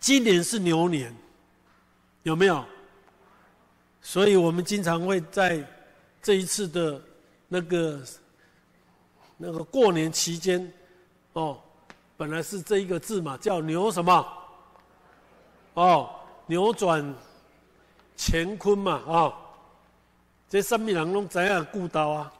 [0.00, 1.14] 今年是牛年，
[2.22, 2.64] 有没有？
[4.00, 5.62] 所以我们经常会在
[6.22, 6.98] 这一次的
[7.46, 8.00] 那个
[9.36, 10.72] 那个过年期间，
[11.34, 11.60] 哦，
[12.16, 14.26] 本来是这一个字嘛，叫牛什么？
[15.74, 16.08] 哦，
[16.46, 17.14] 扭转
[18.16, 19.34] 乾坤嘛，啊，
[20.48, 22.32] 这什么人拢知影顾到啊？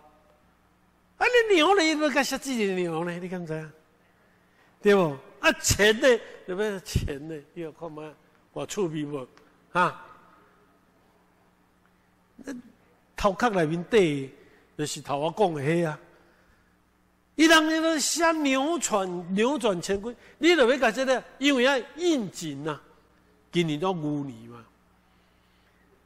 [1.19, 1.82] 啊，你牛呢？
[1.82, 3.12] 你该写几个牛呢？
[3.19, 3.70] 你敢知？
[4.80, 5.16] 对不？
[5.41, 6.09] 啊，钱呢？
[6.46, 7.34] 有没有钱呢？
[7.52, 8.10] 你要看嘛？
[8.52, 9.27] 我出名不？
[9.79, 10.06] 啊？
[12.37, 12.55] 那
[13.16, 14.32] 头壳内面底，
[14.77, 15.98] 就是头我讲的迄啊。
[17.34, 22.80] 伊人迄个写扭转扭转乾坤，你就要甲这个，因为要应景呐。
[23.51, 24.65] 今年都牛年嘛，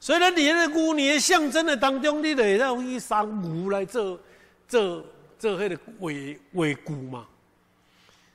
[0.03, 4.19] 所以咧，你咧牛年象征的当中，你得要以杀牛来做
[4.67, 5.05] 做
[5.39, 7.25] 做迄个尾尾骨嘛。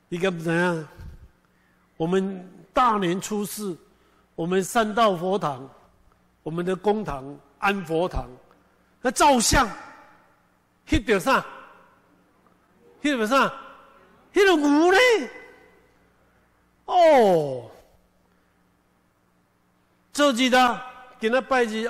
[0.07, 0.87] 你敢不知样？
[1.97, 3.77] 我们大年初四，
[4.33, 5.69] 我们三道佛堂，
[6.41, 8.29] 我们的公堂安佛堂，
[9.01, 9.69] 那照相，
[10.87, 11.45] 翕着啥？
[13.01, 13.53] 翕着啥？
[14.33, 14.97] 翕着牛呢？
[16.85, 17.69] 哦，
[20.13, 20.81] 这几的
[21.19, 21.89] 今仔拜几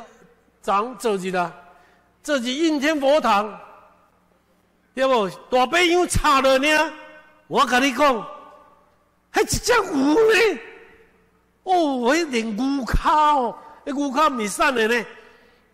[0.62, 1.54] 长这几的，
[2.24, 3.60] 这几应天佛堂，
[4.94, 6.68] 要不大悲又差了呢？
[7.48, 8.28] 我跟你讲，
[9.30, 10.60] 还一只牛呢！
[11.64, 15.06] 哦，迄连牛骹哦，迄牛骹未散的呢，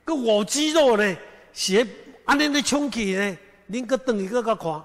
[0.06, 1.16] 个五肌肉呢，
[1.54, 1.86] 是
[2.26, 3.38] 安尼咧冲起呢，
[3.70, 4.84] 恁个等一个个看，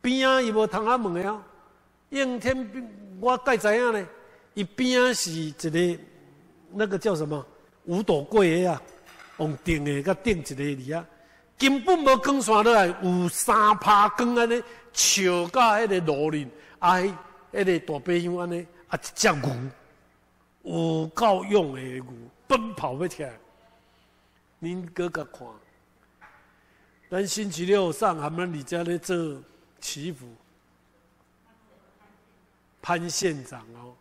[0.00, 1.42] 边啊伊无通啊问的
[2.10, 2.84] 应天，
[3.20, 4.06] 我该知影呢，
[4.54, 5.98] 伊边是一个
[6.70, 7.44] 那个叫什么
[7.84, 8.82] 五朵桂的啊，
[9.38, 11.04] 往顶的个顶一个里啊，
[11.58, 14.62] 根本无光线落来，有三拍光安尼。
[14.92, 19.50] 笑到迄个罗林，啊，迄个大白象安尼，啊，一只牛，
[20.64, 22.04] 有够用的牛，
[22.46, 23.32] 奔跑要起来。
[24.60, 25.48] 恁哥哥看，
[27.10, 29.16] 咱星期六上他们李家咧做
[29.80, 30.26] 祈福，
[32.82, 33.96] 潘县长哦，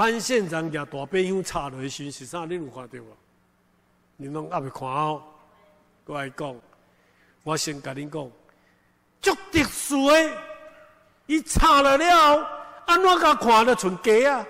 [0.00, 2.46] 潘县长举大白熊插落去是啥？
[2.46, 3.14] 恁有看到无？
[4.18, 5.22] 恁拢还未看哦。
[6.06, 6.56] 我来讲，
[7.44, 8.30] 我先甲恁讲。
[9.20, 10.32] 足特殊诶，
[11.26, 12.48] 伊插了了，
[12.86, 14.46] 安怎甲看得像鸡啊？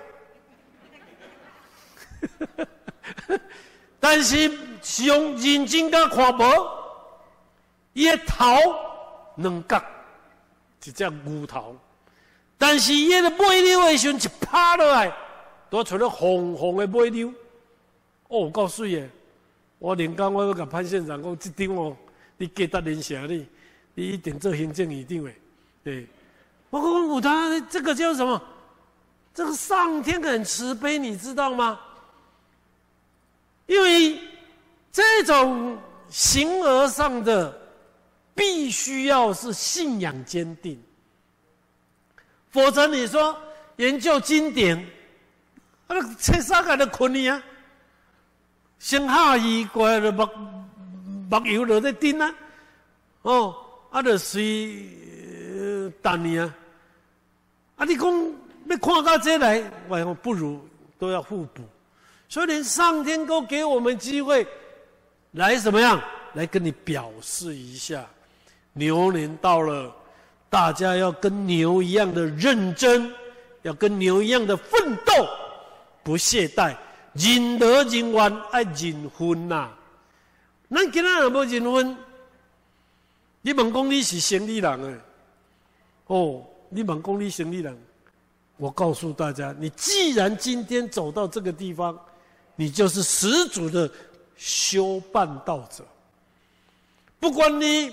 [3.99, 6.43] 但是是用认真甲看无，
[7.91, 8.55] 伊诶头
[9.35, 9.83] 两角
[10.85, 11.75] 一只牛头，
[12.57, 15.13] 但是伊个尾溜诶时阵一趴落来，
[15.71, 17.33] 都出了红红的尾溜，
[18.27, 19.09] 哦，够水诶！
[19.79, 21.97] 我连刚我要甲潘县长讲，这张哦，
[22.37, 23.47] 你记得联系你。
[23.93, 25.35] 你一点做行政一定会，
[25.83, 26.07] 对，
[26.69, 28.41] 我讲我他这个叫什么？
[29.33, 31.77] 这个上天很慈悲，你知道吗？
[33.65, 34.17] 因为
[34.93, 35.77] 这种
[36.09, 37.53] 形而上的，
[38.33, 40.81] 必须要是信仰坚定，
[42.49, 43.37] 否则你说
[43.75, 44.85] 研究经典，
[45.93, 47.43] 那切啥个的困难啊？
[48.79, 50.27] 先下雨过来了，木
[51.29, 52.33] 木油落在顶啊，
[53.23, 53.55] 哦。
[53.91, 54.87] 啊，著随
[56.01, 56.55] 等你啊！
[57.75, 58.07] 啊，你讲
[58.67, 60.65] 要看到这来，我讲不如
[60.97, 61.61] 都要互补。
[62.29, 64.47] 所以连上天都给我们机会，
[65.31, 66.01] 来怎么样？
[66.35, 68.05] 来跟你表示一下，
[68.71, 69.93] 牛年到了，
[70.49, 73.13] 大家要跟牛一样的认真，
[73.63, 75.27] 要跟牛一样的奋斗，
[76.03, 76.75] 不懈怠，
[77.13, 79.69] 忍得忍完爱认分呐。
[80.69, 81.97] 咱今仔人无忍分。
[83.41, 84.99] 你问讲你是生理人诶，
[86.07, 87.77] 哦，你问讲你生理人，
[88.57, 91.99] 我告诉大家，你既然今天走到这个地方，
[92.55, 93.89] 你就是始祖的
[94.37, 95.83] 修办道者。
[97.19, 97.91] 不管你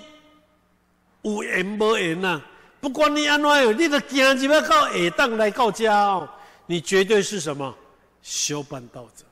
[1.23, 2.41] 有缘无缘呐，
[2.79, 6.29] 不管你安怎样，你都行入要到下当来到家哦，
[6.67, 7.75] 你绝对是什么
[8.21, 9.25] 修办道者。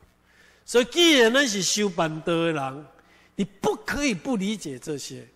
[0.66, 2.86] 所以，既然那是修办道的人，
[3.36, 5.28] 你不可以不理解这些。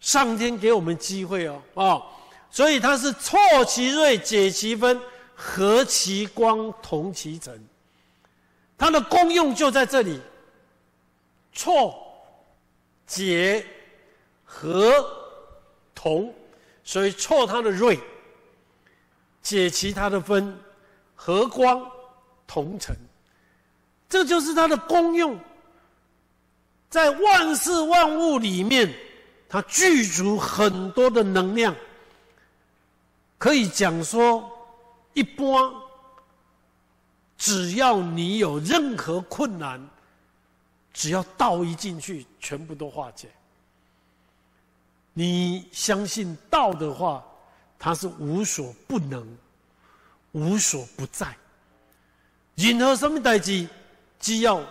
[0.00, 2.02] 上天给我们机会哦，啊，
[2.50, 5.00] 所以它是错其锐，解其分，
[5.34, 7.64] 和其光，同其尘。
[8.76, 10.20] 它的功用就在这里：
[11.52, 11.96] 错、
[13.06, 13.64] 解、
[14.44, 15.06] 和、
[15.94, 16.34] 同。
[16.84, 17.96] 所以错它的锐，
[19.40, 20.58] 解其他的分，
[21.14, 21.88] 和光，
[22.52, 22.94] 同尘。
[24.10, 25.38] 这就是它的功用。
[26.90, 28.92] 在万事万物里面，
[29.48, 31.74] 它具足很多的能量。
[33.38, 34.46] 可以讲说，
[35.14, 35.72] 一般
[37.38, 39.80] 只要你有任何困难，
[40.92, 43.30] 只要道一进去，全部都化解。
[45.14, 47.24] 你相信道的话，
[47.78, 49.26] 它是无所不能、
[50.32, 51.34] 无所不在。
[52.54, 53.66] 任何什么代志，
[54.20, 54.62] 只要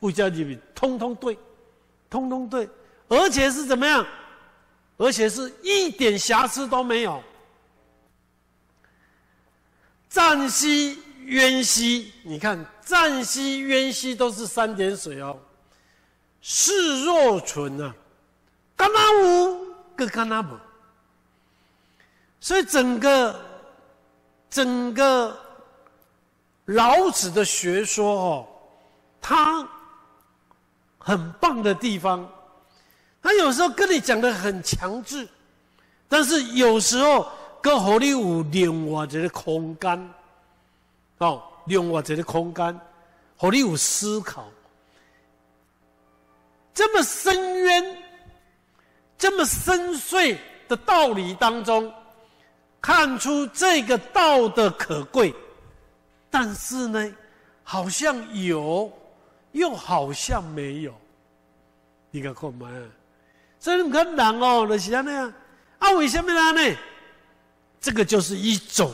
[0.00, 1.38] 为家里面，通通对，
[2.08, 2.68] 通通对，
[3.08, 4.06] 而且是怎么样？
[4.98, 7.22] 而且是一点瑕疵都没有。
[10.08, 15.36] 暂息、渊兮，你看暂息、渊兮都是三点水哦。
[16.40, 17.94] 视若存啊，
[18.76, 19.66] 干那无
[19.96, 20.58] 跟干那无，
[22.40, 23.40] 所以整个
[24.50, 25.36] 整个
[26.64, 28.46] 老子的学说哦，
[29.20, 29.68] 他
[30.98, 32.28] 很棒的地方，
[33.22, 35.28] 他有时候跟你讲的很强制，
[36.08, 37.26] 但是有时候。
[37.64, 40.10] 搁互你有另外一个空间，
[41.18, 42.80] 哦，另外一个空间，
[43.36, 44.44] 互你有思考。
[46.74, 48.02] 这么深渊、
[49.16, 50.36] 这么深邃
[50.66, 51.94] 的道理当中，
[52.80, 55.32] 看出这个道的可贵，
[56.32, 57.12] 但是呢，
[57.62, 58.90] 好像有，
[59.52, 60.94] 又好像没有。
[62.10, 62.66] 你看看嘛，
[63.60, 65.10] 所以你看人哦，就是安尼
[65.78, 66.76] 啊，为什么呢？
[67.78, 68.90] 这个就是一种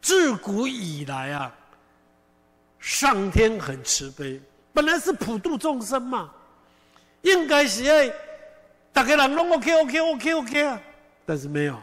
[0.00, 1.52] 自古以来啊，
[2.78, 4.40] 上天很慈悲，
[4.72, 6.30] 本来是普度众生嘛，
[7.22, 8.12] 应该是哎，
[8.92, 10.80] 大家人拢 OK OK OK OK 啊，
[11.26, 11.76] 但是没有，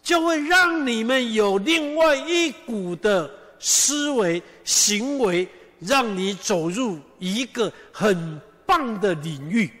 [0.00, 3.28] 就会让你们有另外一股的
[3.66, 5.48] 思维行为，
[5.80, 9.72] 让你走入一个很棒的领域。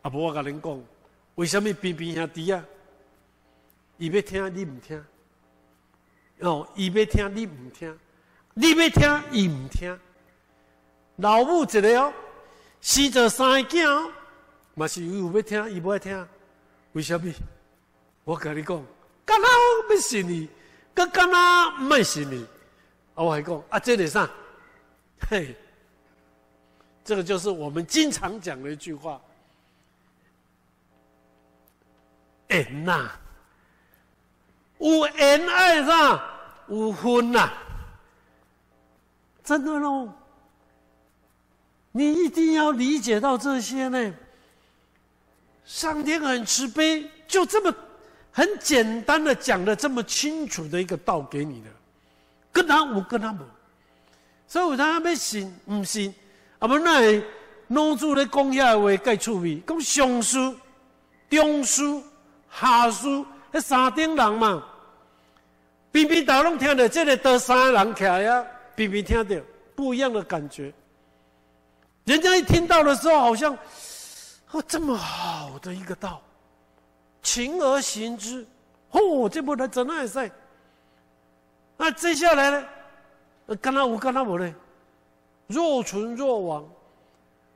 [0.00, 0.82] 啊，不，我跟您讲，
[1.34, 2.64] 为什么偏偏兄弟啊？
[3.98, 4.98] 伊要听，你唔听；
[6.38, 7.92] 哦，伊要听，你唔听；
[8.54, 10.00] 你要听，伊唔听。
[11.16, 12.10] 老母一个哦，
[12.80, 14.10] 生着三个囝哦，
[14.72, 16.26] 嘛是有要听，伊不爱听。
[16.92, 17.30] 为什么？
[18.24, 18.82] 我跟你讲，
[19.26, 19.46] 干哪
[19.90, 20.48] 要信你？
[20.94, 22.46] 干干哪唔爱信你？
[23.14, 24.28] 啊，我还讲啊，这里上，
[25.28, 25.54] 嘿，
[27.04, 29.20] 这个就是我们经常讲的一句话。
[32.48, 33.10] 哎呐。
[34.78, 36.20] 有恩爱上
[36.68, 37.50] 有分呐，
[39.42, 40.12] 真的喽！
[41.92, 44.14] 你一定要理解到这些呢。
[45.64, 47.74] 上天很慈悲，就这么
[48.30, 51.70] 很简单的讲的这么清楚的一个道给你的，
[52.54, 53.40] 跟他无跟他无，
[54.46, 56.14] 所以他要信唔信，
[56.60, 57.22] 啊不那
[57.66, 60.54] 弄出来讲遐话该趣味，讲上书、
[61.28, 62.02] 中书、
[62.50, 64.64] 下书，那三顶人嘛。
[65.90, 68.44] 比比大拢听到这里得三个人起呀，
[68.76, 69.36] 比比听到
[69.74, 70.72] 不一样的感觉。
[72.04, 73.56] 人家一听到的时候，好像
[74.52, 76.22] 哦这么好的一个道，
[77.22, 78.46] 勤而行之，
[78.90, 80.30] 哦这不能怎奈赛。
[81.76, 82.66] 那接下来呢？
[83.60, 84.54] 干他无干他无呢？
[85.46, 86.66] 若存若亡，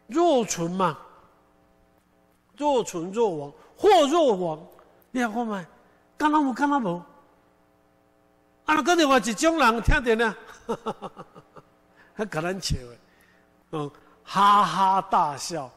[0.06, 0.98] 若存嘛，
[2.56, 4.66] 若存若亡，或若亡，
[5.10, 5.66] 你看嘛，
[6.18, 7.02] 干他无干他无。
[8.66, 10.37] 啊，个的话一种人听到呢，
[12.12, 12.76] 还跟咱笑，
[13.70, 13.90] 嗯，
[14.25, 15.70] 哈哈大笑。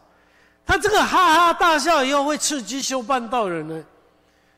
[0.65, 3.86] 他这个哈哈大笑以后会刺激修半道人呢，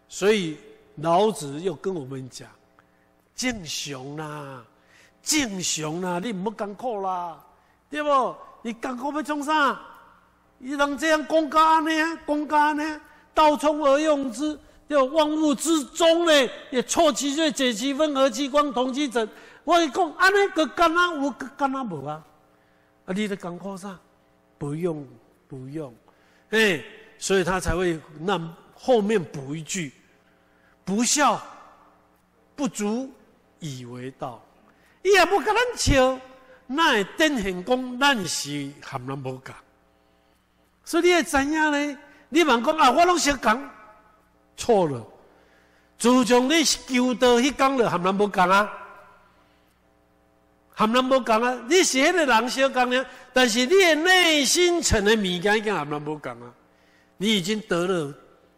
[0.10, 0.58] 所以
[0.96, 2.50] 老子又跟我们讲：
[3.36, 4.64] 正雄啦，
[5.22, 7.40] 正雄啦，你唔好艰苦啦，
[7.90, 8.36] 对不？
[8.62, 9.80] 你艰苦要从啥？
[10.58, 12.20] 你能这样公干呢？
[12.26, 13.02] 公干呢？
[13.34, 14.58] 道冲而用之。
[14.90, 19.28] 要万物之中呢，也错其锐，解其分，和其光，同其整。
[19.64, 22.24] 我讲安尼个干哪有个干哪无啊？
[23.06, 23.98] 啊，你的讲课上
[24.58, 25.08] 不用
[25.48, 25.94] 不用，
[26.50, 26.84] 哎，
[27.18, 28.40] 所以他才会那
[28.76, 29.94] 后面补一句：
[30.84, 31.42] 不孝
[32.56, 33.10] 不足
[33.64, 34.44] 以为道。
[35.02, 36.20] 伊也不跟咱笑，
[36.68, 39.56] 那会典型讲咱是含人无讲。
[40.86, 41.98] 所以你会知影呢？
[42.30, 43.70] 你问讲啊，我拢识讲。
[44.56, 45.06] 错了，
[45.98, 48.72] 自从你求道迄讲了，含人无讲啊，
[50.74, 51.60] 含人无讲啊。
[51.68, 56.54] 你是迄个人小讲呢，但是你的内心层的物件已经含人无讲啊。
[57.18, 58.14] 你已经得了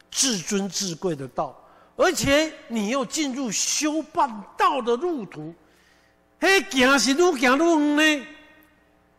[0.10, 1.56] 至尊至贵的道，
[1.98, 5.54] 而且你又进入修办道的路途，
[6.40, 8.28] 嘿，行是愈行愈远呢。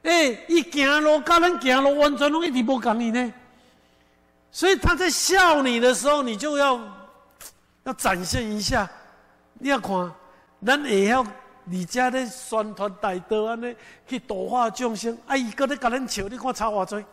[0.03, 3.33] 哎，一行路跟咱行路完全拢一直无讲你呢。
[4.53, 6.81] 所以他在笑你的时候，你就要
[7.85, 8.89] 要展现一下。
[9.55, 10.13] 你要看，
[10.65, 11.27] 咱也要
[11.65, 13.75] 你家的宣传大道安尼
[14.07, 15.17] 去度化众生。
[15.27, 17.05] 啊，伊搁咧甲咱笑，你看差偌济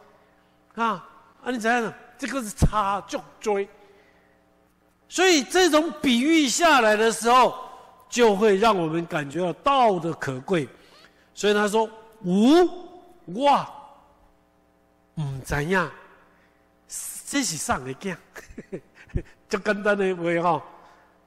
[0.76, 1.04] 啊？
[1.42, 1.94] 啊，你知影？
[2.18, 3.68] 这个是差足追。
[5.14, 7.54] 所以这种比喻下来的时候，
[8.10, 10.68] 就会让我们感觉到道的可贵。
[11.36, 11.88] 所以他说
[12.26, 12.68] ：“无
[13.26, 13.64] 我
[15.14, 15.92] 唔知影，
[17.28, 18.18] 这是上的囝，
[19.48, 20.64] 就简单的话吼。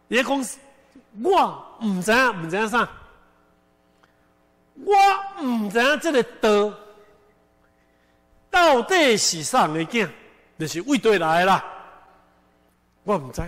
[0.09, 0.45] 也讲
[1.23, 2.89] 我唔知影，唔知影啥，
[4.75, 4.95] 我
[5.45, 6.75] 唔知影这个道
[8.51, 10.11] 到底是上的囝，
[10.59, 11.65] 就是为对来啦。
[13.05, 13.41] 我唔知。”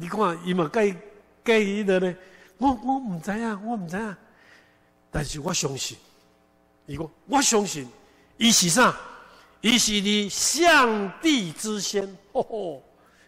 [0.00, 0.96] 你看，伊嘛介
[1.44, 2.16] 介意的呢，
[2.56, 4.16] 我我唔知啊，我唔知啊，
[5.10, 5.98] 但是我相信，
[6.86, 7.86] 伊讲我相信，
[8.36, 8.96] 伊是啥？
[9.60, 12.06] 伊是你上帝之先。
[12.32, 12.82] 吼吼，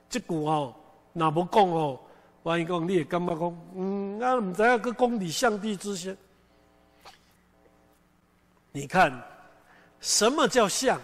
[0.09, 0.73] 这句哦，
[1.13, 2.01] 那无讲哦，
[2.45, 6.17] 万一讲你也感觉讲，嗯，啊唔知啊，个讲你上帝之先。
[8.71, 9.21] 你看，
[9.99, 11.01] 什么叫像？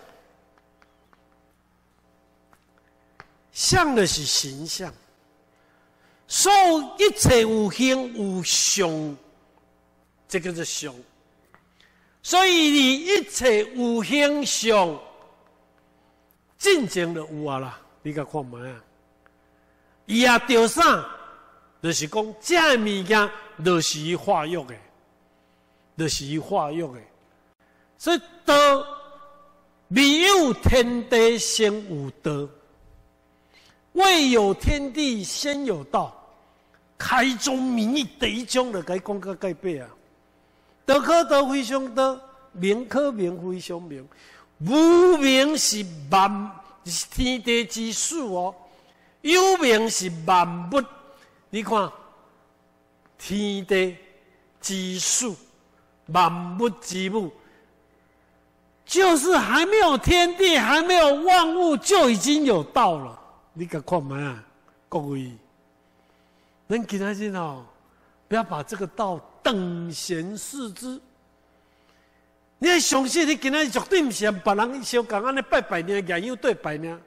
[3.50, 4.94] 像的是形象。
[6.28, 6.50] 受
[6.98, 9.16] 一切有形有相，
[10.28, 10.94] 这个是相。
[12.22, 14.98] 所以你一切有形相，
[16.58, 17.80] 真正的有啊啦！
[18.02, 18.84] 你甲看卖啊？
[20.06, 21.06] 伊也着啥？
[21.82, 23.30] 就是讲这物件，
[23.64, 24.74] 就是伊化育的，
[25.96, 27.00] 就是伊化育的。
[27.96, 28.54] 所以道，
[29.88, 32.48] 未有天地先有道。
[33.92, 36.15] 未有天地，先有道。
[36.98, 39.88] 开宗明义第一章就该讲个改变啊！
[40.84, 42.18] 道可道非常道，
[42.52, 44.06] 名可名非常名。
[44.60, 46.50] 无名是万
[46.84, 48.54] 是天地之数哦，
[49.20, 50.82] 有名是万物。
[51.50, 51.92] 你看，
[53.18, 53.96] 天地
[54.60, 55.36] 之数，
[56.06, 57.30] 万物之母，
[58.84, 63.18] 就是还没有天地，还没有万物，就已经有道了。
[63.52, 64.44] 你敢看嘛啊，
[64.88, 65.32] 各位，
[66.68, 67.64] 恁今仔日哦，
[68.28, 71.00] 不要把这个道等闲视之。
[72.58, 76.98] 你要相信，你今仔日绝对不是别人小讲安尼拜拜呢，研友对拜呢。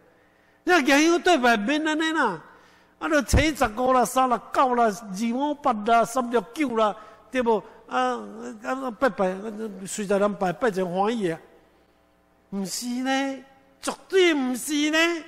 [0.64, 2.42] 你研友对拜免安尼啦，
[3.00, 6.96] 啊，都七十五啦、三十九啦、二五八啦、三六九啦，
[7.32, 7.62] 对不？
[7.88, 8.22] 啊
[8.64, 9.36] 啊拜拜，
[9.88, 11.40] 随在人拜拜就欢喜啊。
[12.52, 13.44] 不是呢，
[13.82, 15.24] 绝对不是呢。